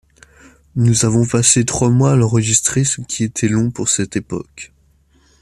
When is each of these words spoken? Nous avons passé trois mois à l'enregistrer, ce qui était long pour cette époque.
Nous 0.75 1.05
avons 1.05 1.27
passé 1.27 1.63
trois 1.63 1.91
mois 1.91 2.13
à 2.13 2.15
l'enregistrer, 2.15 2.83
ce 2.83 3.01
qui 3.01 3.23
était 3.23 3.47
long 3.47 3.69
pour 3.69 3.87
cette 3.87 4.15
époque. 4.15 4.73